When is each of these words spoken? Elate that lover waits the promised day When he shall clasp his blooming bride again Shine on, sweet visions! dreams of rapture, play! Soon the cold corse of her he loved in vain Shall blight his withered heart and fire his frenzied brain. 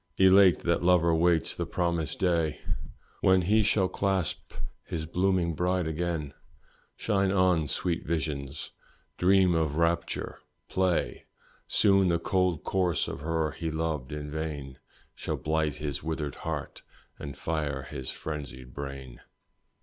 Elate 0.19 0.57
that 0.63 0.81
lover 0.81 1.13
waits 1.13 1.53
the 1.53 1.67
promised 1.67 2.17
day 2.19 2.59
When 3.19 3.43
he 3.43 3.61
shall 3.61 3.87
clasp 3.87 4.55
his 4.83 5.05
blooming 5.05 5.53
bride 5.53 5.85
again 5.85 6.33
Shine 6.95 7.31
on, 7.31 7.67
sweet 7.67 8.03
visions! 8.03 8.71
dreams 9.19 9.53
of 9.55 9.75
rapture, 9.75 10.39
play! 10.67 11.27
Soon 11.67 12.07
the 12.07 12.17
cold 12.17 12.63
corse 12.63 13.07
of 13.07 13.19
her 13.21 13.51
he 13.51 13.69
loved 13.69 14.11
in 14.11 14.31
vain 14.31 14.79
Shall 15.13 15.37
blight 15.37 15.75
his 15.75 16.01
withered 16.01 16.33
heart 16.35 16.81
and 17.19 17.37
fire 17.37 17.83
his 17.83 18.09
frenzied 18.09 18.73
brain. 18.73 19.21